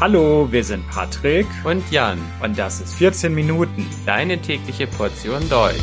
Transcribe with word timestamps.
Hallo, 0.00 0.46
wir 0.52 0.62
sind 0.62 0.88
Patrick 0.88 1.48
und 1.64 1.82
Jan 1.90 2.20
und 2.40 2.56
das 2.56 2.80
ist 2.80 2.94
14 2.94 3.34
Minuten, 3.34 3.84
deine 4.06 4.40
tägliche 4.40 4.86
Portion 4.86 5.48
Deutsch. 5.48 5.74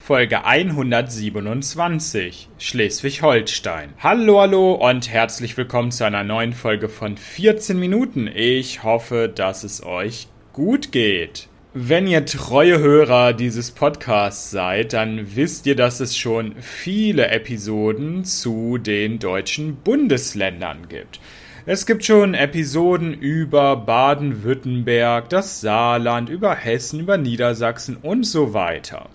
Folge 0.00 0.44
127 0.44 2.48
Schleswig-Holstein. 2.58 3.90
Hallo, 4.00 4.40
hallo 4.40 4.72
und 4.72 5.08
herzlich 5.08 5.56
willkommen 5.56 5.92
zu 5.92 6.04
einer 6.04 6.24
neuen 6.24 6.54
Folge 6.54 6.88
von 6.88 7.16
14 7.16 7.78
Minuten. 7.78 8.26
Ich 8.26 8.82
hoffe, 8.82 9.32
dass 9.32 9.62
es 9.62 9.86
euch 9.86 10.26
gut 10.52 10.90
geht. 10.90 11.48
Wenn 11.74 12.06
ihr 12.06 12.26
treue 12.26 12.80
Hörer 12.80 13.32
dieses 13.32 13.70
Podcasts 13.70 14.50
seid, 14.50 14.92
dann 14.92 15.36
wisst 15.36 15.64
ihr, 15.64 15.74
dass 15.74 16.00
es 16.00 16.14
schon 16.18 16.54
viele 16.60 17.28
Episoden 17.28 18.26
zu 18.26 18.76
den 18.76 19.18
deutschen 19.18 19.76
Bundesländern 19.76 20.90
gibt. 20.90 21.18
Es 21.64 21.86
gibt 21.86 22.04
schon 22.04 22.34
Episoden 22.34 23.14
über 23.14 23.76
Baden-Württemberg, 23.76 25.30
das 25.30 25.62
Saarland, 25.62 26.28
über 26.28 26.54
Hessen, 26.54 27.00
über 27.00 27.16
Niedersachsen 27.16 27.96
und 27.96 28.24
so 28.24 28.52
weiter. 28.52 29.08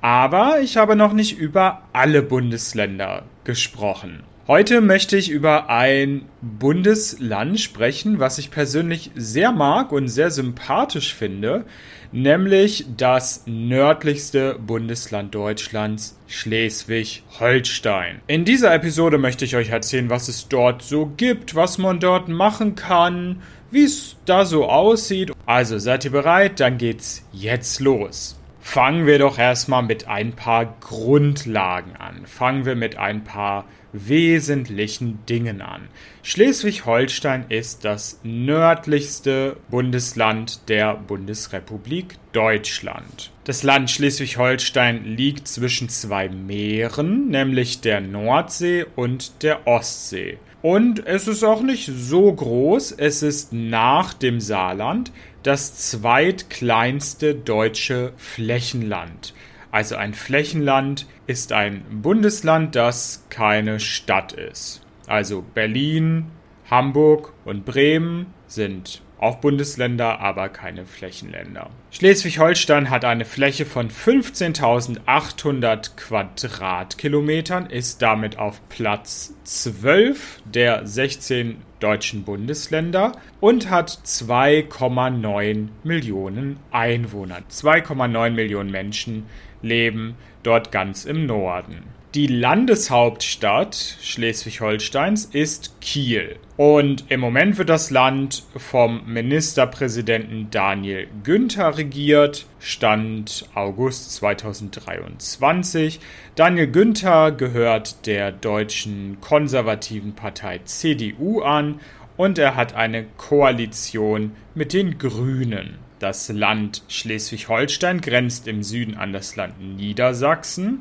Aber 0.00 0.60
ich 0.60 0.76
habe 0.76 0.94
noch 0.94 1.12
nicht 1.12 1.36
über 1.38 1.82
alle 1.92 2.22
Bundesländer 2.22 3.24
gesprochen. 3.42 4.22
Heute 4.46 4.80
möchte 4.80 5.18
ich 5.18 5.30
über 5.30 5.68
ein 5.68 6.22
Bundesland 6.40 7.60
sprechen, 7.60 8.18
was 8.18 8.38
ich 8.38 8.50
persönlich 8.50 9.10
sehr 9.14 9.52
mag 9.52 9.92
und 9.92 10.08
sehr 10.08 10.30
sympathisch 10.30 11.14
finde, 11.14 11.66
nämlich 12.10 12.86
das 12.96 13.42
nördlichste 13.46 14.54
Bundesland 14.58 15.34
Deutschlands, 15.34 16.18
Schleswig-Holstein. 16.26 18.22
In 18.26 18.46
dieser 18.46 18.74
Episode 18.74 19.18
möchte 19.18 19.44
ich 19.44 19.56
euch 19.56 19.68
erzählen, 19.68 20.08
was 20.08 20.28
es 20.28 20.48
dort 20.48 20.82
so 20.82 21.12
gibt, 21.16 21.54
was 21.54 21.76
man 21.76 22.00
dort 22.00 22.28
machen 22.28 22.74
kann, 22.74 23.42
wie 23.70 23.84
es 23.84 24.16
da 24.24 24.46
so 24.46 24.64
aussieht. 24.68 25.32
Also 25.44 25.78
seid 25.78 26.06
ihr 26.06 26.12
bereit? 26.12 26.60
Dann 26.60 26.78
geht's 26.78 27.24
jetzt 27.30 27.78
los. 27.78 28.36
Fangen 28.62 29.06
wir 29.06 29.18
doch 29.18 29.38
erstmal 29.38 29.82
mit 29.82 30.08
ein 30.08 30.32
paar 30.32 30.76
Grundlagen 30.80 31.96
an. 31.96 32.26
Fangen 32.26 32.64
wir 32.64 32.74
mit 32.74 32.96
ein 32.96 33.22
paar 33.22 33.64
wesentlichen 33.92 35.18
Dingen 35.26 35.60
an. 35.60 35.88
Schleswig-Holstein 36.22 37.46
ist 37.48 37.84
das 37.84 38.20
nördlichste 38.22 39.56
Bundesland 39.70 40.68
der 40.68 40.94
Bundesrepublik 40.94 42.16
Deutschland. 42.32 43.30
Das 43.44 43.62
Land 43.62 43.90
Schleswig-Holstein 43.90 45.04
liegt 45.04 45.48
zwischen 45.48 45.88
zwei 45.88 46.28
Meeren, 46.28 47.28
nämlich 47.28 47.80
der 47.80 48.00
Nordsee 48.00 48.86
und 48.96 49.42
der 49.42 49.66
Ostsee. 49.66 50.38
Und 50.62 51.06
es 51.06 51.26
ist 51.26 51.42
auch 51.42 51.62
nicht 51.62 51.90
so 51.92 52.30
groß, 52.32 52.92
es 52.92 53.22
ist 53.22 53.52
nach 53.52 54.12
dem 54.12 54.40
Saarland 54.40 55.10
das 55.42 55.74
zweitkleinste 55.90 57.34
deutsche 57.34 58.12
Flächenland. 58.18 59.32
Also 59.70 59.96
ein 59.96 60.14
Flächenland 60.14 61.06
ist 61.26 61.52
ein 61.52 61.84
Bundesland, 62.02 62.74
das 62.74 63.26
keine 63.30 63.80
Stadt 63.80 64.32
ist. 64.32 64.82
Also 65.06 65.44
Berlin, 65.54 66.26
Hamburg 66.70 67.32
und 67.44 67.64
Bremen 67.64 68.26
sind 68.46 69.02
auch 69.20 69.36
Bundesländer, 69.36 70.18
aber 70.20 70.48
keine 70.48 70.86
Flächenländer. 70.86 71.68
Schleswig-Holstein 71.90 72.88
hat 72.88 73.04
eine 73.04 73.26
Fläche 73.26 73.66
von 73.66 73.90
15.800 73.90 75.96
Quadratkilometern, 75.96 77.66
ist 77.66 78.00
damit 78.00 78.38
auf 78.38 78.66
Platz 78.70 79.34
12 79.44 80.40
der 80.46 80.86
16 80.86 81.58
deutschen 81.80 82.24
Bundesländer 82.24 83.12
und 83.40 83.68
hat 83.68 83.90
2,9 83.90 85.68
Millionen 85.84 86.58
Einwohner. 86.70 87.40
2,9 87.50 88.30
Millionen 88.30 88.70
Menschen 88.70 89.26
leben 89.62 90.16
dort 90.42 90.72
ganz 90.72 91.04
im 91.04 91.26
Norden. 91.26 91.84
Die 92.14 92.26
Landeshauptstadt 92.26 93.96
Schleswig-Holsteins 94.02 95.26
ist 95.26 95.80
Kiel. 95.80 96.40
Und 96.56 97.04
im 97.08 97.20
Moment 97.20 97.56
wird 97.56 97.68
das 97.68 97.90
Land 97.90 98.42
vom 98.56 99.02
Ministerpräsidenten 99.06 100.50
Daniel 100.50 101.06
Günther 101.22 101.78
regiert. 101.78 102.46
Stand 102.58 103.48
August 103.54 104.10
2023. 104.16 106.00
Daniel 106.34 106.66
Günther 106.66 107.30
gehört 107.30 108.04
der 108.06 108.32
deutschen 108.32 109.18
konservativen 109.20 110.14
Partei 110.14 110.58
CDU 110.64 111.42
an 111.42 111.78
und 112.16 112.38
er 112.38 112.56
hat 112.56 112.74
eine 112.74 113.04
Koalition 113.18 114.32
mit 114.56 114.72
den 114.72 114.98
Grünen. 114.98 115.78
Das 116.00 116.30
Land 116.30 116.82
Schleswig-Holstein 116.88 118.00
grenzt 118.00 118.48
im 118.48 118.62
Süden 118.62 118.96
an 118.96 119.12
das 119.12 119.36
Land 119.36 119.60
Niedersachsen 119.60 120.80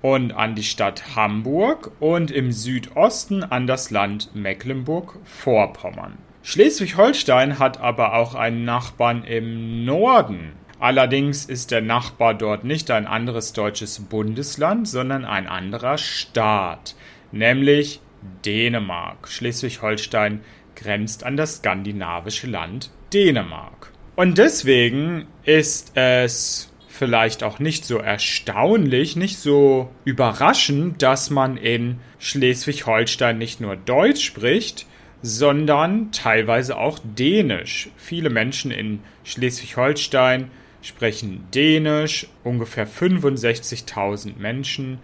und 0.00 0.32
an 0.32 0.54
die 0.54 0.62
Stadt 0.62 1.16
Hamburg 1.16 1.90
und 1.98 2.30
im 2.30 2.52
Südosten 2.52 3.42
an 3.42 3.66
das 3.66 3.90
Land 3.90 4.32
Mecklenburg-Vorpommern. 4.32 6.18
Schleswig-Holstein 6.44 7.58
hat 7.58 7.80
aber 7.80 8.14
auch 8.14 8.36
einen 8.36 8.64
Nachbarn 8.64 9.24
im 9.24 9.84
Norden. 9.84 10.52
Allerdings 10.78 11.46
ist 11.46 11.72
der 11.72 11.82
Nachbar 11.82 12.34
dort 12.34 12.62
nicht 12.62 12.92
ein 12.92 13.08
anderes 13.08 13.52
deutsches 13.52 13.98
Bundesland, 13.98 14.86
sondern 14.86 15.24
ein 15.24 15.48
anderer 15.48 15.98
Staat, 15.98 16.94
nämlich 17.32 18.00
Dänemark. 18.46 19.26
Schleswig-Holstein 19.26 20.42
grenzt 20.76 21.24
an 21.24 21.36
das 21.36 21.56
skandinavische 21.56 22.46
Land 22.46 22.90
Dänemark. 23.12 23.89
Und 24.20 24.36
deswegen 24.36 25.28
ist 25.44 25.92
es 25.94 26.70
vielleicht 26.88 27.42
auch 27.42 27.58
nicht 27.58 27.86
so 27.86 27.96
erstaunlich, 27.96 29.16
nicht 29.16 29.38
so 29.38 29.88
überraschend, 30.04 31.00
dass 31.00 31.30
man 31.30 31.56
in 31.56 32.00
Schleswig-Holstein 32.18 33.38
nicht 33.38 33.62
nur 33.62 33.76
Deutsch 33.76 34.22
spricht, 34.22 34.84
sondern 35.22 36.12
teilweise 36.12 36.76
auch 36.76 36.98
Dänisch. 37.02 37.88
Viele 37.96 38.28
Menschen 38.28 38.70
in 38.72 39.00
Schleswig-Holstein 39.24 40.50
sprechen 40.82 41.46
Dänisch, 41.54 42.26
ungefähr 42.44 42.86
65.000 42.86 44.36
Menschen. 44.36 44.98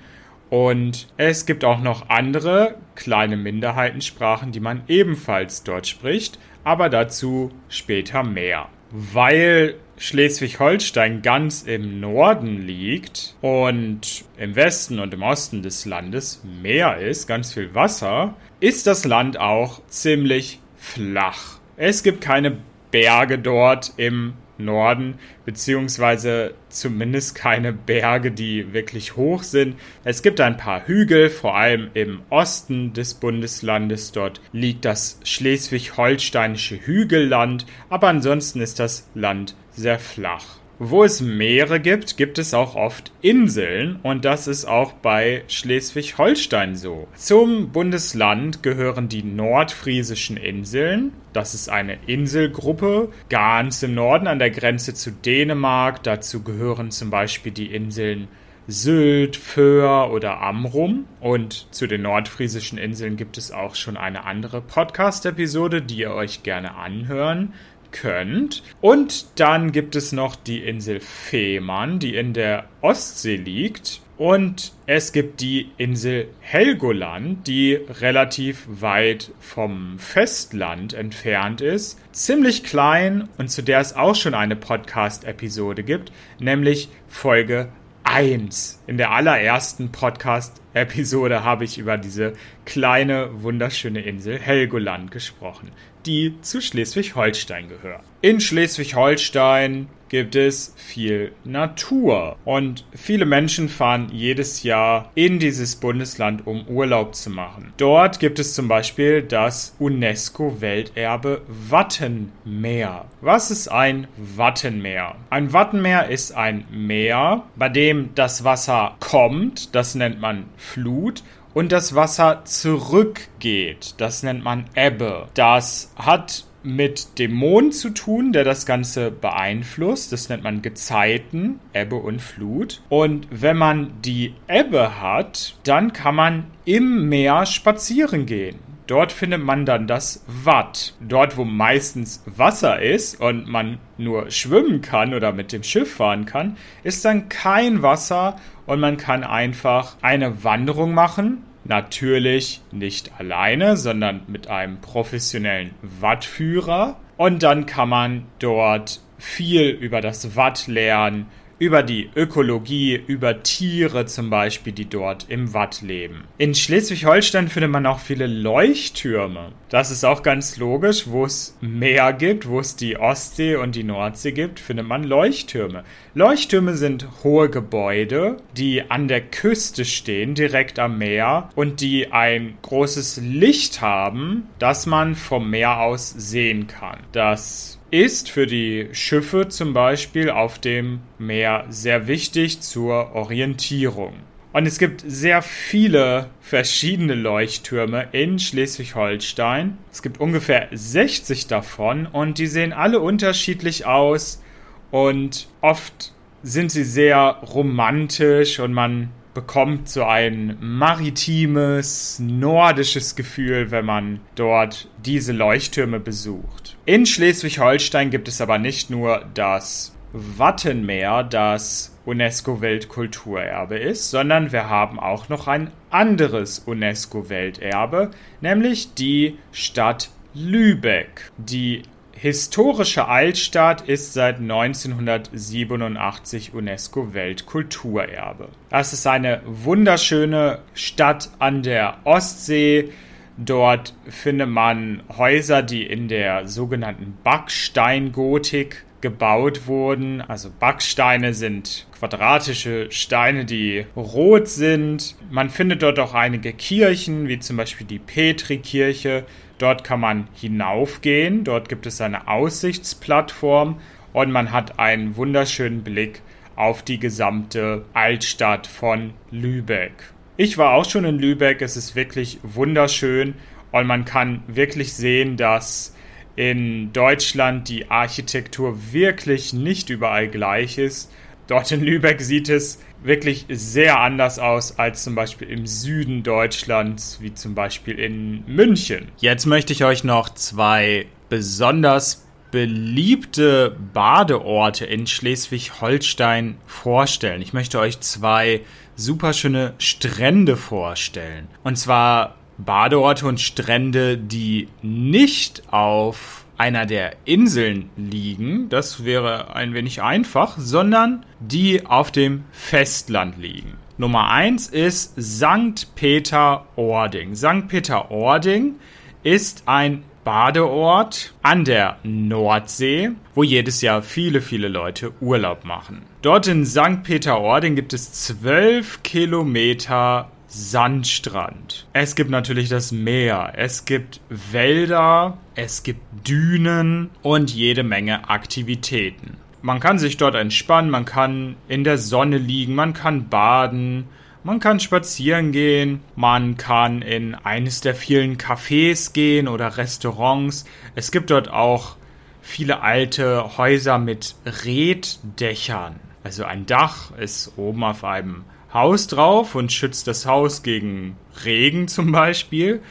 Und 0.50 1.08
es 1.16 1.46
gibt 1.46 1.64
auch 1.64 1.80
noch 1.80 2.10
andere 2.10 2.74
kleine 2.96 3.38
Minderheitensprachen, 3.38 4.52
die 4.52 4.60
man 4.60 4.82
ebenfalls 4.88 5.62
dort 5.62 5.86
spricht, 5.86 6.38
aber 6.64 6.90
dazu 6.90 7.50
später 7.70 8.22
mehr. 8.22 8.68
Weil 8.98 9.74
Schleswig-Holstein 9.98 11.20
ganz 11.20 11.64
im 11.64 12.00
Norden 12.00 12.66
liegt 12.66 13.36
und 13.42 14.24
im 14.38 14.56
Westen 14.56 15.00
und 15.00 15.12
im 15.12 15.22
Osten 15.22 15.62
des 15.62 15.84
Landes 15.84 16.42
Meer 16.62 16.96
ist, 16.96 17.26
ganz 17.26 17.52
viel 17.52 17.74
Wasser, 17.74 18.36
ist 18.58 18.86
das 18.86 19.04
Land 19.04 19.38
auch 19.38 19.82
ziemlich 19.88 20.60
flach. 20.78 21.58
Es 21.76 22.02
gibt 22.04 22.22
keine 22.22 22.56
Berge 22.90 23.38
dort 23.38 23.92
im 23.98 24.32
Norden, 24.58 25.14
beziehungsweise 25.44 26.54
zumindest 26.68 27.34
keine 27.34 27.72
Berge, 27.72 28.32
die 28.32 28.72
wirklich 28.72 29.16
hoch 29.16 29.42
sind. 29.42 29.76
Es 30.04 30.22
gibt 30.22 30.40
ein 30.40 30.56
paar 30.56 30.86
Hügel, 30.86 31.30
vor 31.30 31.56
allem 31.56 31.90
im 31.94 32.22
Osten 32.30 32.92
des 32.92 33.14
Bundeslandes. 33.14 34.12
Dort 34.12 34.40
liegt 34.52 34.84
das 34.84 35.20
schleswig-holsteinische 35.24 36.76
Hügelland, 36.76 37.66
aber 37.88 38.08
ansonsten 38.08 38.60
ist 38.60 38.78
das 38.78 39.08
Land 39.14 39.54
sehr 39.72 39.98
flach. 39.98 40.58
Wo 40.78 41.04
es 41.04 41.22
Meere 41.22 41.80
gibt, 41.80 42.18
gibt 42.18 42.38
es 42.38 42.52
auch 42.52 42.74
oft 42.74 43.10
Inseln 43.22 43.98
und 44.02 44.26
das 44.26 44.46
ist 44.46 44.66
auch 44.66 44.92
bei 44.92 45.42
Schleswig-Holstein 45.48 46.76
so. 46.76 47.08
Zum 47.14 47.70
Bundesland 47.70 48.62
gehören 48.62 49.08
die 49.08 49.22
nordfriesischen 49.22 50.36
Inseln. 50.36 51.12
Das 51.32 51.54
ist 51.54 51.70
eine 51.70 51.96
Inselgruppe 52.06 53.08
ganz 53.30 53.82
im 53.82 53.94
Norden 53.94 54.26
an 54.26 54.38
der 54.38 54.50
Grenze 54.50 54.92
zu 54.92 55.12
Dänemark. 55.12 56.02
Dazu 56.02 56.42
gehören 56.42 56.90
zum 56.90 57.08
Beispiel 57.08 57.52
die 57.52 57.74
Inseln 57.74 58.28
Sylt, 58.68 59.36
Föhr 59.36 60.10
oder 60.12 60.42
Amrum. 60.42 61.06
Und 61.20 61.68
zu 61.70 61.86
den 61.86 62.02
nordfriesischen 62.02 62.76
Inseln 62.76 63.16
gibt 63.16 63.38
es 63.38 63.50
auch 63.50 63.76
schon 63.76 63.96
eine 63.96 64.24
andere 64.24 64.60
Podcast-Episode, 64.60 65.80
die 65.80 66.00
ihr 66.00 66.10
euch 66.10 66.42
gerne 66.42 66.74
anhören 66.74 67.54
könnt. 67.92 68.62
Und 68.80 69.26
dann 69.40 69.72
gibt 69.72 69.96
es 69.96 70.12
noch 70.12 70.36
die 70.36 70.60
Insel 70.60 71.00
Fehmarn, 71.00 71.98
die 71.98 72.14
in 72.14 72.32
der 72.32 72.64
Ostsee 72.80 73.36
liegt. 73.36 74.00
Und 74.18 74.72
es 74.86 75.12
gibt 75.12 75.42
die 75.42 75.70
Insel 75.76 76.28
Helgoland, 76.40 77.46
die 77.46 77.74
relativ 77.74 78.66
weit 78.66 79.30
vom 79.40 79.98
Festland 79.98 80.94
entfernt 80.94 81.60
ist, 81.60 82.00
ziemlich 82.12 82.64
klein 82.64 83.28
und 83.36 83.50
zu 83.50 83.60
der 83.62 83.78
es 83.80 83.94
auch 83.94 84.14
schon 84.14 84.32
eine 84.32 84.56
Podcast-Episode 84.56 85.82
gibt, 85.82 86.12
nämlich 86.38 86.88
Folge 87.08 87.68
1. 88.04 88.82
In 88.86 88.96
der 88.96 89.10
allerersten 89.10 89.92
Podcast-Episode 89.92 90.65
Episode 90.76 91.42
habe 91.42 91.64
ich 91.64 91.78
über 91.78 91.96
diese 91.96 92.34
kleine, 92.66 93.30
wunderschöne 93.42 94.02
Insel 94.02 94.38
Helgoland 94.38 95.10
gesprochen, 95.10 95.72
die 96.04 96.34
zu 96.42 96.60
Schleswig-Holstein 96.60 97.68
gehört. 97.68 98.02
In 98.20 98.40
Schleswig-Holstein 98.40 99.88
gibt 100.08 100.36
es 100.36 100.74
viel 100.76 101.32
Natur. 101.44 102.36
Und 102.44 102.84
viele 102.94 103.26
Menschen 103.26 103.68
fahren 103.68 104.08
jedes 104.12 104.62
Jahr 104.62 105.10
in 105.14 105.38
dieses 105.38 105.76
Bundesland, 105.76 106.46
um 106.46 106.66
Urlaub 106.68 107.14
zu 107.14 107.30
machen. 107.30 107.72
Dort 107.76 108.20
gibt 108.20 108.38
es 108.38 108.54
zum 108.54 108.68
Beispiel 108.68 109.22
das 109.22 109.74
UNESCO-Welterbe 109.78 111.42
Wattenmeer. 111.48 113.06
Was 113.20 113.50
ist 113.50 113.68
ein 113.68 114.06
Wattenmeer? 114.16 115.16
Ein 115.30 115.52
Wattenmeer 115.52 116.08
ist 116.08 116.32
ein 116.32 116.64
Meer, 116.70 117.44
bei 117.56 117.68
dem 117.68 118.10
das 118.14 118.44
Wasser 118.44 118.96
kommt, 119.00 119.74
das 119.74 119.94
nennt 119.94 120.20
man 120.20 120.44
Flut, 120.66 121.22
und 121.56 121.72
das 121.72 121.94
Wasser 121.94 122.42
zurückgeht. 122.44 123.94
Das 123.96 124.22
nennt 124.22 124.44
man 124.44 124.66
Ebbe. 124.74 125.28
Das 125.32 125.90
hat 125.96 126.44
mit 126.62 127.18
dem 127.18 127.32
Mond 127.32 127.74
zu 127.74 127.90
tun, 127.90 128.32
der 128.32 128.44
das 128.44 128.66
Ganze 128.66 129.10
beeinflusst. 129.10 130.12
Das 130.12 130.28
nennt 130.28 130.42
man 130.42 130.60
Gezeiten, 130.60 131.60
Ebbe 131.72 131.96
und 131.96 132.20
Flut. 132.20 132.82
Und 132.90 133.26
wenn 133.30 133.56
man 133.56 133.92
die 134.04 134.34
Ebbe 134.48 135.00
hat, 135.00 135.56
dann 135.64 135.94
kann 135.94 136.14
man 136.14 136.44
im 136.66 137.08
Meer 137.08 137.46
spazieren 137.46 138.26
gehen. 138.26 138.58
Dort 138.86 139.10
findet 139.10 139.42
man 139.42 139.64
dann 139.64 139.86
das 139.86 140.24
Watt. 140.28 140.94
Dort, 141.00 141.36
wo 141.36 141.44
meistens 141.44 142.22
Wasser 142.26 142.80
ist 142.82 143.20
und 143.20 143.48
man 143.48 143.78
nur 143.96 144.30
schwimmen 144.30 144.80
kann 144.80 145.14
oder 145.14 145.32
mit 145.32 145.52
dem 145.52 145.62
Schiff 145.62 145.94
fahren 145.94 146.26
kann, 146.26 146.56
ist 146.84 147.04
dann 147.04 147.28
kein 147.28 147.82
Wasser 147.82 148.36
und 148.66 148.80
man 148.80 148.96
kann 148.96 149.24
einfach 149.24 149.96
eine 150.02 150.44
Wanderung 150.44 150.94
machen 150.94 151.42
Natürlich 151.68 152.60
nicht 152.70 153.18
alleine, 153.18 153.76
sondern 153.76 154.20
mit 154.28 154.46
einem 154.46 154.80
professionellen 154.80 155.72
Wattführer. 155.82 156.96
Und 157.16 157.42
dann 157.42 157.66
kann 157.66 157.88
man 157.88 158.24
dort 158.38 159.00
viel 159.18 159.70
über 159.70 160.00
das 160.00 160.36
Watt 160.36 160.68
lernen, 160.68 161.26
über 161.58 161.82
die 161.82 162.10
Ökologie, 162.14 163.00
über 163.06 163.42
Tiere 163.42 164.06
zum 164.06 164.28
Beispiel, 164.30 164.72
die 164.72 164.88
dort 164.88 165.26
im 165.28 165.54
Watt 165.54 165.80
leben. 165.80 166.24
In 166.38 166.54
Schleswig-Holstein 166.54 167.48
findet 167.48 167.70
man 167.70 167.86
auch 167.86 167.98
viele 167.98 168.26
Leuchttürme. 168.26 169.52
Das 169.70 169.90
ist 169.90 170.04
auch 170.04 170.22
ganz 170.22 170.58
logisch, 170.58 171.06
wo 171.08 171.24
es 171.24 171.56
Meer 171.60 172.12
gibt, 172.12 172.46
wo 172.48 172.60
es 172.60 172.76
die 172.76 172.98
Ostsee 172.98 173.56
und 173.56 173.74
die 173.74 173.84
Nordsee 173.84 174.32
gibt, 174.32 174.60
findet 174.60 174.86
man 174.86 175.02
Leuchttürme. 175.02 175.84
Leuchttürme 176.14 176.76
sind 176.76 177.08
hohe 177.24 177.48
Gebäude, 177.48 178.36
die 178.56 178.90
an 178.90 179.08
der 179.08 179.22
Küste 179.22 179.84
stehen, 179.84 180.34
direkt 180.34 180.78
am 180.78 180.98
Meer 180.98 181.48
und 181.54 181.80
die 181.80 182.12
ein 182.12 182.58
großes 182.62 183.20
Licht 183.22 183.80
haben, 183.80 184.48
das 184.58 184.86
man 184.86 185.14
vom 185.14 185.50
Meer 185.50 185.80
aus 185.80 186.10
sehen 186.10 186.66
kann. 186.66 186.98
Das 187.12 187.78
ist 187.90 188.30
für 188.30 188.46
die 188.46 188.88
Schiffe 188.92 189.48
zum 189.48 189.72
Beispiel 189.72 190.30
auf 190.30 190.58
dem 190.58 191.00
Meer 191.18 191.66
sehr 191.68 192.06
wichtig 192.06 192.60
zur 192.60 193.14
Orientierung. 193.14 194.14
Und 194.52 194.66
es 194.66 194.78
gibt 194.78 195.04
sehr 195.06 195.42
viele 195.42 196.30
verschiedene 196.40 197.14
Leuchttürme 197.14 198.08
in 198.12 198.38
Schleswig-Holstein. 198.38 199.76
Es 199.92 200.02
gibt 200.02 200.18
ungefähr 200.18 200.68
60 200.72 201.46
davon 201.46 202.06
und 202.06 202.38
die 202.38 202.46
sehen 202.46 202.72
alle 202.72 203.00
unterschiedlich 203.00 203.84
aus 203.84 204.42
und 204.90 205.48
oft 205.60 206.12
sind 206.42 206.72
sie 206.72 206.84
sehr 206.84 207.40
romantisch 207.42 208.58
und 208.58 208.72
man 208.72 209.10
bekommt 209.36 209.90
so 209.90 210.02
ein 210.02 210.56
maritimes, 210.60 212.18
nordisches 212.18 213.16
Gefühl, 213.16 213.70
wenn 213.70 213.84
man 213.84 214.20
dort 214.34 214.88
diese 215.04 215.34
Leuchttürme 215.34 216.00
besucht. 216.00 216.78
In 216.86 217.04
Schleswig-Holstein 217.04 218.08
gibt 218.08 218.28
es 218.28 218.40
aber 218.40 218.58
nicht 218.58 218.88
nur 218.88 219.26
das 219.34 219.94
Wattenmeer, 220.14 221.22
das 221.22 221.94
UNESCO-Weltkulturerbe 222.06 223.76
ist, 223.76 224.10
sondern 224.10 224.52
wir 224.52 224.70
haben 224.70 224.98
auch 224.98 225.28
noch 225.28 225.48
ein 225.48 225.70
anderes 225.90 226.60
UNESCO-Welterbe, 226.60 228.12
nämlich 228.40 228.94
die 228.94 229.36
Stadt 229.52 230.08
Lübeck, 230.32 231.30
die 231.36 231.82
historische 232.18 233.08
Altstadt 233.08 233.82
ist 233.82 234.14
seit 234.14 234.38
1987 234.38 236.54
UNESCO-Weltkulturerbe. 236.54 238.48
Das 238.70 238.92
ist 238.92 239.06
eine 239.06 239.42
wunderschöne 239.44 240.58
Stadt 240.74 241.30
an 241.38 241.62
der 241.62 241.98
Ostsee. 242.04 242.90
Dort 243.36 243.94
findet 244.08 244.48
man 244.48 245.02
Häuser, 245.16 245.62
die 245.62 245.84
in 245.84 246.08
der 246.08 246.48
sogenannten 246.48 247.16
Backsteingotik 247.22 248.84
gebaut 249.02 249.66
wurden. 249.66 250.22
Also 250.22 250.50
Backsteine 250.58 251.34
sind 251.34 251.86
quadratische 251.98 252.90
Steine, 252.90 253.44
die 253.44 253.84
rot 253.94 254.48
sind. 254.48 255.16
Man 255.30 255.50
findet 255.50 255.82
dort 255.82 255.98
auch 255.98 256.14
einige 256.14 256.52
Kirchen, 256.52 257.28
wie 257.28 257.38
zum 257.38 257.58
Beispiel 257.58 257.86
die 257.86 257.98
Petri-Kirche, 257.98 259.24
Dort 259.58 259.84
kann 259.84 260.00
man 260.00 260.28
hinaufgehen, 260.34 261.44
dort 261.44 261.68
gibt 261.68 261.86
es 261.86 262.00
eine 262.00 262.28
Aussichtsplattform 262.28 263.80
und 264.12 264.30
man 264.30 264.52
hat 264.52 264.78
einen 264.78 265.16
wunderschönen 265.16 265.82
Blick 265.82 266.20
auf 266.56 266.82
die 266.82 266.98
gesamte 266.98 267.84
Altstadt 267.94 268.66
von 268.66 269.12
Lübeck. 269.30 269.92
Ich 270.36 270.58
war 270.58 270.74
auch 270.74 270.88
schon 270.88 271.04
in 271.04 271.18
Lübeck, 271.18 271.62
es 271.62 271.76
ist 271.76 271.96
wirklich 271.96 272.38
wunderschön 272.42 273.34
und 273.72 273.86
man 273.86 274.04
kann 274.04 274.42
wirklich 274.46 274.92
sehen, 274.92 275.36
dass 275.36 275.94
in 276.34 276.92
Deutschland 276.92 277.68
die 277.70 277.90
Architektur 277.90 278.92
wirklich 278.92 279.54
nicht 279.54 279.88
überall 279.88 280.28
gleich 280.28 280.76
ist. 280.76 281.10
Dort 281.46 281.70
in 281.70 281.82
Lübeck 281.82 282.20
sieht 282.20 282.48
es 282.48 282.80
wirklich 283.02 283.46
sehr 283.48 284.00
anders 284.00 284.38
aus 284.38 284.78
als 284.78 285.04
zum 285.04 285.14
Beispiel 285.14 285.48
im 285.48 285.66
Süden 285.66 286.22
Deutschlands, 286.22 287.18
wie 287.20 287.34
zum 287.34 287.54
Beispiel 287.54 287.98
in 287.98 288.44
München. 288.46 289.08
Jetzt 289.18 289.46
möchte 289.46 289.72
ich 289.72 289.84
euch 289.84 290.02
noch 290.02 290.28
zwei 290.30 291.06
besonders 291.28 292.26
beliebte 292.50 293.76
Badeorte 293.92 294.86
in 294.86 295.06
Schleswig-Holstein 295.06 296.56
vorstellen. 296.66 297.42
Ich 297.42 297.52
möchte 297.52 297.78
euch 297.78 298.00
zwei 298.00 298.62
superschöne 298.94 299.74
Strände 299.78 300.56
vorstellen. 300.56 301.48
Und 301.64 301.76
zwar 301.76 302.36
Badeorte 302.58 303.26
und 303.26 303.40
Strände, 303.40 304.16
die 304.16 304.68
nicht 304.80 305.64
auf 305.70 306.45
einer 306.58 306.86
der 306.86 307.16
Inseln 307.24 307.90
liegen, 307.96 308.68
das 308.68 309.04
wäre 309.04 309.54
ein 309.54 309.74
wenig 309.74 310.02
einfach, 310.02 310.56
sondern 310.58 311.24
die 311.40 311.86
auf 311.86 312.10
dem 312.10 312.44
Festland 312.52 313.38
liegen. 313.38 313.74
Nummer 313.98 314.30
1 314.30 314.68
ist 314.68 315.14
St. 315.20 315.94
Peter-Ording. 315.94 317.34
St. 317.34 317.68
Peter-Ording 317.68 318.74
ist 319.22 319.62
ein 319.66 320.04
Badeort 320.22 321.34
an 321.42 321.64
der 321.64 321.98
Nordsee, 322.02 323.10
wo 323.34 323.42
jedes 323.42 323.80
Jahr 323.80 324.02
viele, 324.02 324.40
viele 324.40 324.68
Leute 324.68 325.12
Urlaub 325.20 325.64
machen. 325.64 326.02
Dort 326.20 326.48
in 326.48 326.66
St. 326.66 327.04
Peter-Ording 327.04 327.76
gibt 327.76 327.92
es 327.92 328.12
12 328.12 329.02
Kilometer 329.04 330.28
Sandstrand. 330.48 331.86
Es 331.92 332.14
gibt 332.14 332.30
natürlich 332.30 332.68
das 332.68 332.92
Meer, 332.92 333.52
es 333.56 333.84
gibt 333.84 334.20
Wälder, 334.28 335.38
es 335.54 335.82
gibt 335.82 336.00
Dünen 336.26 337.10
und 337.22 337.50
jede 337.50 337.82
Menge 337.82 338.28
Aktivitäten. 338.28 339.36
Man 339.62 339.80
kann 339.80 339.98
sich 339.98 340.16
dort 340.16 340.36
entspannen, 340.36 340.90
man 340.90 341.04
kann 341.04 341.56
in 341.66 341.82
der 341.82 341.98
Sonne 341.98 342.38
liegen, 342.38 342.74
man 342.74 342.92
kann 342.92 343.28
baden, 343.28 344.04
man 344.44 344.60
kann 344.60 344.78
spazieren 344.78 345.50
gehen, 345.50 346.00
man 346.14 346.56
kann 346.56 347.02
in 347.02 347.34
eines 347.34 347.80
der 347.80 347.96
vielen 347.96 348.36
Cafés 348.36 349.12
gehen 349.12 349.48
oder 349.48 349.76
Restaurants. 349.76 350.66
Es 350.94 351.10
gibt 351.10 351.30
dort 351.30 351.50
auch 351.50 351.96
viele 352.42 352.80
alte 352.80 353.58
Häuser 353.58 353.98
mit 353.98 354.36
Reddächern. 354.64 355.96
Also 356.22 356.44
ein 356.44 356.64
Dach 356.66 357.10
ist 357.18 357.54
oben 357.56 357.82
auf 357.82 358.04
einem 358.04 358.44
Haus 358.76 359.06
drauf 359.06 359.54
und 359.54 359.72
schützt 359.72 360.06
das 360.06 360.26
Haus 360.26 360.62
gegen 360.62 361.16
Regen 361.46 361.88
zum 361.88 362.12
Beispiel. 362.12 362.82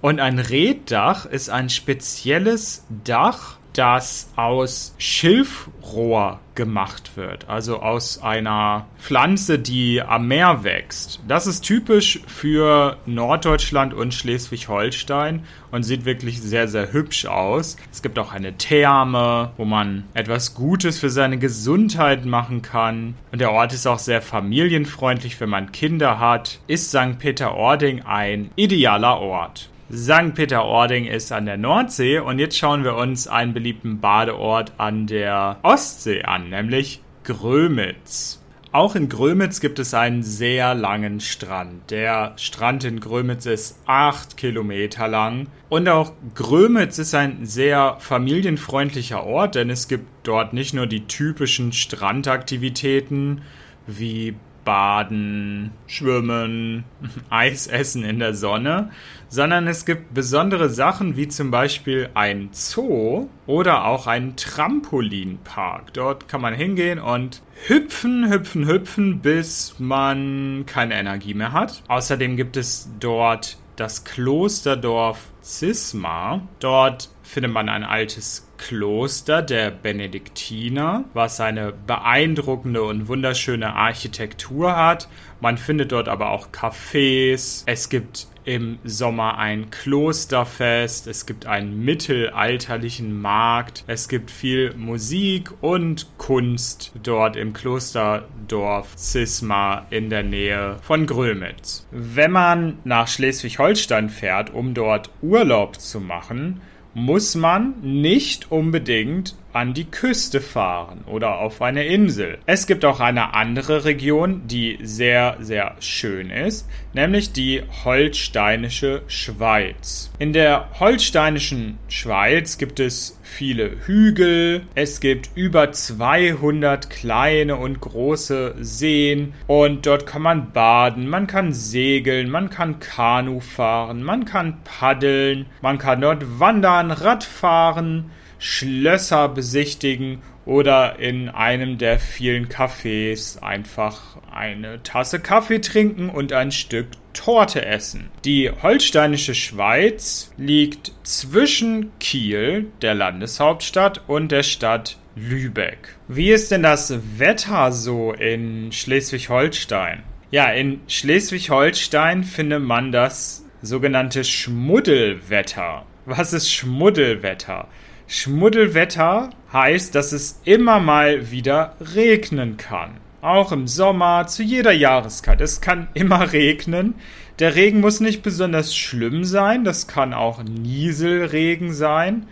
Und 0.00 0.20
ein 0.20 0.38
Reddach 0.38 1.26
ist 1.26 1.50
ein 1.50 1.68
spezielles 1.68 2.84
Dach, 3.02 3.58
das 3.72 4.30
aus 4.36 4.94
Schilfrohr 4.98 6.40
gemacht 6.54 7.16
wird, 7.16 7.48
also 7.48 7.80
aus 7.80 8.22
einer 8.22 8.86
Pflanze, 8.98 9.58
die 9.58 10.02
am 10.02 10.28
Meer 10.28 10.64
wächst. 10.64 11.20
Das 11.26 11.46
ist 11.46 11.62
typisch 11.62 12.20
für 12.26 12.98
Norddeutschland 13.06 13.94
und 13.94 14.12
Schleswig-Holstein 14.12 15.44
und 15.70 15.82
sieht 15.84 16.04
wirklich 16.04 16.42
sehr, 16.42 16.68
sehr 16.68 16.92
hübsch 16.92 17.24
aus. 17.26 17.76
Es 17.90 18.02
gibt 18.02 18.18
auch 18.18 18.32
eine 18.32 18.56
Therme, 18.58 19.52
wo 19.56 19.64
man 19.64 20.04
etwas 20.14 20.54
Gutes 20.54 20.98
für 20.98 21.10
seine 21.10 21.38
Gesundheit 21.38 22.26
machen 22.26 22.60
kann. 22.62 23.14
Und 23.32 23.40
der 23.40 23.52
Ort 23.52 23.72
ist 23.72 23.86
auch 23.86 23.98
sehr 23.98 24.20
familienfreundlich, 24.20 25.40
wenn 25.40 25.50
man 25.50 25.72
Kinder 25.72 26.18
hat. 26.18 26.60
Ist 26.66 26.90
St. 26.90 27.18
Peter-Ording 27.18 28.02
ein 28.02 28.50
idealer 28.56 29.18
Ort. 29.18 29.70
St. 29.90 30.34
Peter-Ording 30.34 31.06
ist 31.06 31.32
an 31.32 31.46
der 31.46 31.56
Nordsee 31.56 32.18
und 32.18 32.38
jetzt 32.38 32.56
schauen 32.56 32.84
wir 32.84 32.96
uns 32.96 33.26
einen 33.28 33.52
beliebten 33.52 34.00
Badeort 34.00 34.72
an 34.78 35.06
der 35.06 35.58
Ostsee 35.62 36.22
an, 36.22 36.50
nämlich 36.50 37.00
Grömitz. 37.24 38.42
Auch 38.72 38.96
in 38.96 39.10
Grömitz 39.10 39.60
gibt 39.60 39.78
es 39.78 39.92
einen 39.92 40.22
sehr 40.22 40.74
langen 40.74 41.20
Strand. 41.20 41.90
Der 41.90 42.32
Strand 42.36 42.84
in 42.84 43.00
Grömitz 43.00 43.44
ist 43.44 43.78
acht 43.84 44.38
Kilometer 44.38 45.08
lang. 45.08 45.48
Und 45.68 45.90
auch 45.90 46.12
Grömitz 46.34 46.98
ist 46.98 47.14
ein 47.14 47.44
sehr 47.44 47.96
familienfreundlicher 47.98 49.24
Ort, 49.24 49.56
denn 49.56 49.68
es 49.68 49.88
gibt 49.88 50.06
dort 50.22 50.54
nicht 50.54 50.72
nur 50.72 50.86
die 50.86 51.06
typischen 51.06 51.72
Strandaktivitäten 51.72 53.42
wie 53.86 54.36
Baden, 54.64 55.70
Schwimmen, 55.86 56.84
Eis 57.30 57.66
essen 57.66 58.04
in 58.04 58.18
der 58.18 58.34
Sonne, 58.34 58.90
sondern 59.28 59.66
es 59.66 59.84
gibt 59.84 60.14
besondere 60.14 60.68
Sachen 60.68 61.16
wie 61.16 61.28
zum 61.28 61.50
Beispiel 61.50 62.10
ein 62.14 62.50
Zoo 62.52 63.28
oder 63.46 63.86
auch 63.86 64.06
ein 64.06 64.36
Trampolinpark. 64.36 65.92
Dort 65.94 66.28
kann 66.28 66.40
man 66.40 66.54
hingehen 66.54 66.98
und 66.98 67.42
hüpfen, 67.66 68.30
hüpfen, 68.30 68.66
hüpfen, 68.66 69.20
bis 69.20 69.76
man 69.78 70.64
keine 70.66 70.94
Energie 70.94 71.34
mehr 71.34 71.52
hat. 71.52 71.82
Außerdem 71.88 72.36
gibt 72.36 72.56
es 72.56 72.90
dort 73.00 73.56
das 73.76 74.04
Klosterdorf 74.04 75.30
Cisma. 75.42 76.42
Dort 76.60 77.08
findet 77.32 77.50
man 77.50 77.70
ein 77.70 77.82
altes 77.82 78.46
Kloster 78.58 79.40
der 79.40 79.70
Benediktiner, 79.70 81.04
was 81.14 81.40
eine 81.40 81.72
beeindruckende 81.72 82.82
und 82.82 83.08
wunderschöne 83.08 83.74
Architektur 83.74 84.76
hat. 84.76 85.08
Man 85.40 85.56
findet 85.56 85.92
dort 85.92 86.08
aber 86.08 86.30
auch 86.30 86.48
Cafés. 86.50 87.62
Es 87.64 87.88
gibt 87.88 88.26
im 88.44 88.80
Sommer 88.84 89.38
ein 89.38 89.70
Klosterfest, 89.70 91.06
es 91.06 91.24
gibt 91.24 91.46
einen 91.46 91.82
mittelalterlichen 91.84 93.18
Markt, 93.18 93.84
es 93.86 94.08
gibt 94.08 94.30
viel 94.30 94.74
Musik 94.74 95.52
und 95.62 96.18
Kunst 96.18 96.92
dort 97.02 97.36
im 97.36 97.54
Klosterdorf 97.54 98.94
Cisma 98.98 99.86
in 99.90 100.10
der 100.10 100.24
Nähe 100.24 100.76
von 100.82 101.06
Grömitz. 101.06 101.86
Wenn 101.92 102.32
man 102.32 102.78
nach 102.84 103.08
Schleswig-Holstein 103.08 104.10
fährt, 104.10 104.52
um 104.52 104.74
dort 104.74 105.08
Urlaub 105.22 105.80
zu 105.80 106.00
machen, 106.00 106.60
muss 106.94 107.34
man 107.34 107.74
nicht 107.82 108.50
unbedingt 108.50 109.34
an 109.52 109.74
die 109.74 109.84
Küste 109.84 110.40
fahren 110.40 111.04
oder 111.06 111.38
auf 111.38 111.62
eine 111.62 111.84
Insel. 111.84 112.38
Es 112.46 112.66
gibt 112.66 112.84
auch 112.84 113.00
eine 113.00 113.34
andere 113.34 113.84
Region, 113.84 114.42
die 114.46 114.78
sehr, 114.82 115.36
sehr 115.40 115.76
schön 115.80 116.30
ist, 116.30 116.68
nämlich 116.92 117.32
die 117.32 117.62
holsteinische 117.84 119.02
Schweiz. 119.06 120.10
In 120.18 120.32
der 120.32 120.68
holsteinischen 120.80 121.78
Schweiz 121.88 122.58
gibt 122.58 122.80
es 122.80 123.18
viele 123.22 123.86
Hügel, 123.86 124.62
es 124.74 125.00
gibt 125.00 125.30
über 125.34 125.72
200 125.72 126.90
kleine 126.90 127.56
und 127.56 127.80
große 127.80 128.54
Seen 128.60 129.34
und 129.46 129.86
dort 129.86 130.06
kann 130.06 130.22
man 130.22 130.52
baden, 130.52 131.08
man 131.08 131.26
kann 131.26 131.52
segeln, 131.52 132.30
man 132.30 132.50
kann 132.50 132.78
Kanu 132.78 133.40
fahren, 133.40 134.02
man 134.02 134.24
kann 134.24 134.58
paddeln, 134.64 135.46
man 135.62 135.78
kann 135.78 136.00
dort 136.00 136.40
wandern, 136.40 136.90
Radfahren, 136.90 138.10
Schlösser 138.42 139.28
besichtigen 139.28 140.20
oder 140.44 140.98
in 140.98 141.28
einem 141.28 141.78
der 141.78 142.00
vielen 142.00 142.48
Cafés 142.48 143.40
einfach 143.40 144.16
eine 144.32 144.82
Tasse 144.82 145.20
Kaffee 145.20 145.60
trinken 145.60 146.08
und 146.08 146.32
ein 146.32 146.50
Stück 146.50 146.88
Torte 147.14 147.64
essen. 147.64 148.10
Die 148.24 148.50
holsteinische 148.50 149.36
Schweiz 149.36 150.32
liegt 150.36 150.90
zwischen 151.04 151.92
Kiel, 152.00 152.66
der 152.80 152.94
Landeshauptstadt, 152.94 154.08
und 154.08 154.32
der 154.32 154.42
Stadt 154.42 154.98
Lübeck. 155.14 155.96
Wie 156.08 156.32
ist 156.32 156.50
denn 156.50 156.64
das 156.64 156.92
Wetter 157.18 157.70
so 157.70 158.12
in 158.12 158.72
Schleswig-Holstein? 158.72 160.02
Ja, 160.32 160.50
in 160.50 160.80
Schleswig-Holstein 160.88 162.24
findet 162.24 162.62
man 162.62 162.90
das 162.90 163.44
sogenannte 163.60 164.24
Schmuddelwetter. 164.24 165.86
Was 166.06 166.32
ist 166.32 166.52
Schmuddelwetter? 166.52 167.68
Schmuddelwetter 168.12 169.30
heißt, 169.54 169.94
dass 169.94 170.12
es 170.12 170.38
immer 170.44 170.80
mal 170.80 171.30
wieder 171.30 171.76
regnen 171.94 172.58
kann. 172.58 172.98
Auch 173.22 173.52
im 173.52 173.66
Sommer, 173.66 174.26
zu 174.26 174.42
jeder 174.42 174.72
Jahreszeit. 174.72 175.40
Es 175.40 175.62
kann 175.62 175.88
immer 175.94 176.30
regnen. 176.34 176.92
Der 177.38 177.54
Regen 177.54 177.80
muss 177.80 178.00
nicht 178.00 178.22
besonders 178.22 178.76
schlimm 178.76 179.24
sein. 179.24 179.64
Das 179.64 179.86
kann 179.86 180.12
auch 180.12 180.42
Nieselregen 180.42 181.72
sein. 181.72 182.26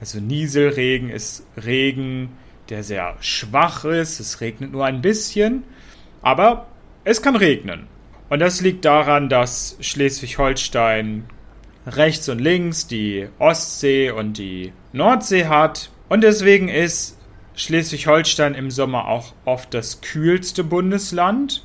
Also 0.00 0.20
Nieselregen 0.20 1.10
ist 1.10 1.46
Regen, 1.62 2.30
der 2.70 2.82
sehr 2.82 3.18
schwach 3.20 3.84
ist. 3.84 4.20
Es 4.20 4.40
regnet 4.40 4.72
nur 4.72 4.86
ein 4.86 5.02
bisschen. 5.02 5.64
Aber 6.22 6.66
es 7.04 7.20
kann 7.20 7.36
regnen. 7.36 7.88
Und 8.30 8.38
das 8.38 8.62
liegt 8.62 8.86
daran, 8.86 9.28
dass 9.28 9.76
Schleswig-Holstein 9.80 11.24
rechts 11.86 12.28
und 12.28 12.40
links 12.40 12.86
die 12.86 13.28
Ostsee 13.38 14.10
und 14.10 14.38
die 14.38 14.72
Nordsee 14.92 15.46
hat. 15.46 15.90
Und 16.08 16.22
deswegen 16.22 16.68
ist 16.68 17.18
Schleswig-Holstein 17.54 18.54
im 18.54 18.70
Sommer 18.70 19.08
auch 19.08 19.32
oft 19.44 19.72
das 19.72 20.00
kühlste 20.00 20.64
Bundesland. 20.64 21.64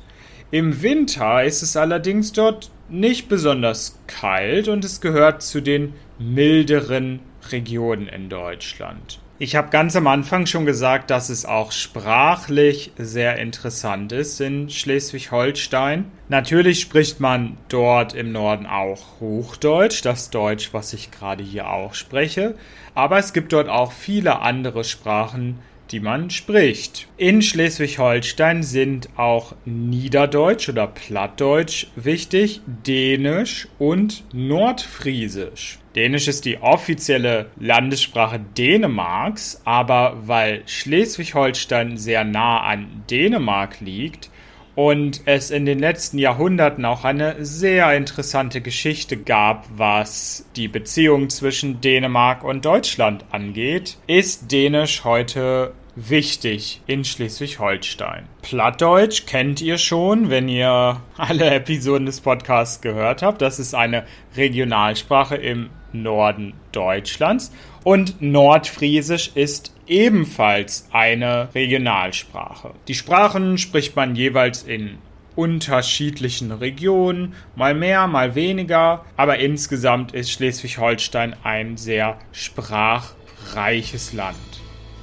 Im 0.50 0.82
Winter 0.82 1.44
ist 1.44 1.62
es 1.62 1.76
allerdings 1.76 2.32
dort 2.32 2.70
nicht 2.88 3.28
besonders 3.28 3.98
kalt 4.06 4.68
und 4.68 4.84
es 4.84 5.00
gehört 5.00 5.42
zu 5.42 5.60
den 5.60 5.94
milderen 6.18 7.20
Regionen 7.50 8.06
in 8.06 8.28
Deutschland. 8.28 9.18
Ich 9.42 9.56
habe 9.56 9.70
ganz 9.70 9.96
am 9.96 10.06
Anfang 10.06 10.46
schon 10.46 10.66
gesagt, 10.66 11.10
dass 11.10 11.28
es 11.28 11.44
auch 11.44 11.72
sprachlich 11.72 12.92
sehr 12.96 13.40
interessant 13.40 14.12
ist 14.12 14.40
in 14.40 14.70
Schleswig-Holstein. 14.70 16.04
Natürlich 16.28 16.80
spricht 16.80 17.18
man 17.18 17.56
dort 17.68 18.14
im 18.14 18.30
Norden 18.30 18.66
auch 18.66 19.18
Hochdeutsch, 19.18 20.04
das 20.04 20.30
Deutsch, 20.30 20.72
was 20.72 20.92
ich 20.92 21.10
gerade 21.10 21.42
hier 21.42 21.68
auch 21.70 21.94
spreche, 21.94 22.54
aber 22.94 23.18
es 23.18 23.32
gibt 23.32 23.52
dort 23.52 23.68
auch 23.68 23.90
viele 23.90 24.42
andere 24.42 24.84
Sprachen, 24.84 25.58
die 25.92 26.00
man 26.00 26.30
spricht. 26.30 27.06
In 27.18 27.42
Schleswig-Holstein 27.42 28.62
sind 28.62 29.10
auch 29.16 29.54
Niederdeutsch 29.64 30.68
oder 30.68 30.86
Plattdeutsch 30.86 31.86
wichtig, 31.94 32.60
Dänisch 32.66 33.68
und 33.78 34.24
Nordfriesisch. 34.32 35.78
Dänisch 35.94 36.26
ist 36.26 36.46
die 36.46 36.58
offizielle 36.58 37.50
Landessprache 37.60 38.40
Dänemarks, 38.56 39.60
aber 39.64 40.16
weil 40.26 40.62
Schleswig-Holstein 40.66 41.98
sehr 41.98 42.24
nah 42.24 42.62
an 42.62 43.04
Dänemark 43.10 43.80
liegt, 43.80 44.30
und 44.74 45.20
es 45.26 45.50
in 45.50 45.66
den 45.66 45.78
letzten 45.78 46.18
Jahrhunderten 46.18 46.84
auch 46.84 47.04
eine 47.04 47.44
sehr 47.44 47.94
interessante 47.94 48.60
Geschichte 48.60 49.16
gab, 49.18 49.66
was 49.76 50.46
die 50.56 50.68
Beziehung 50.68 51.28
zwischen 51.28 51.80
Dänemark 51.80 52.42
und 52.42 52.64
Deutschland 52.64 53.24
angeht, 53.30 53.98
ist 54.06 54.50
Dänisch 54.50 55.04
heute 55.04 55.74
wichtig 55.94 56.80
in 56.86 57.04
Schleswig-Holstein. 57.04 58.24
Plattdeutsch 58.42 59.26
kennt 59.26 59.60
ihr 59.60 59.78
schon, 59.78 60.30
wenn 60.30 60.48
ihr 60.48 61.00
alle 61.16 61.50
Episoden 61.50 62.06
des 62.06 62.20
Podcasts 62.20 62.80
gehört 62.80 63.22
habt. 63.22 63.42
Das 63.42 63.58
ist 63.58 63.74
eine 63.74 64.04
Regionalsprache 64.36 65.36
im 65.36 65.70
Norden 65.92 66.54
Deutschlands. 66.72 67.52
Und 67.84 68.22
Nordfriesisch 68.22 69.32
ist 69.34 69.74
ebenfalls 69.86 70.88
eine 70.92 71.48
Regionalsprache. 71.54 72.72
Die 72.88 72.94
Sprachen 72.94 73.58
spricht 73.58 73.96
man 73.96 74.14
jeweils 74.14 74.62
in 74.62 74.98
unterschiedlichen 75.34 76.52
Regionen, 76.52 77.34
mal 77.56 77.74
mehr, 77.74 78.06
mal 78.06 78.34
weniger, 78.34 79.04
aber 79.16 79.38
insgesamt 79.38 80.12
ist 80.12 80.30
Schleswig-Holstein 80.30 81.36
ein 81.42 81.76
sehr 81.76 82.18
sprachreiches 82.32 84.12
Land. 84.12 84.61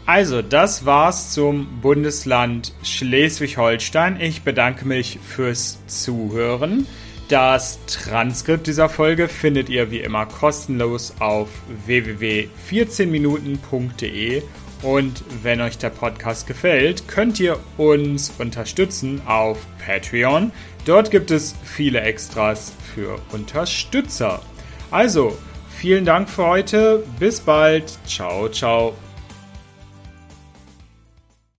Also, 0.09 0.41
das 0.41 0.85
war's 0.87 1.33
zum 1.33 1.81
Bundesland 1.81 2.73
Schleswig-Holstein. 2.81 4.19
Ich 4.19 4.41
bedanke 4.41 4.87
mich 4.87 5.19
fürs 5.21 5.77
Zuhören. 5.85 6.87
Das 7.27 7.77
Transkript 7.85 8.65
dieser 8.65 8.89
Folge 8.89 9.27
findet 9.27 9.69
ihr 9.69 9.91
wie 9.91 9.99
immer 9.99 10.25
kostenlos 10.25 11.13
auf 11.19 11.49
www.14minuten.de 11.85 14.41
und 14.81 15.23
wenn 15.43 15.61
euch 15.61 15.77
der 15.77 15.91
Podcast 15.91 16.47
gefällt, 16.47 17.07
könnt 17.07 17.39
ihr 17.39 17.59
uns 17.77 18.33
unterstützen 18.39 19.21
auf 19.27 19.59
Patreon. 19.85 20.51
Dort 20.85 21.11
gibt 21.11 21.29
es 21.29 21.53
viele 21.63 22.01
Extras 22.01 22.73
für 22.95 23.19
Unterstützer. 23.31 24.41
Also, 24.89 25.37
vielen 25.69 26.05
Dank 26.05 26.27
für 26.27 26.47
heute. 26.47 27.03
Bis 27.19 27.41
bald. 27.41 27.99
Ciao, 28.07 28.49
ciao. 28.49 28.95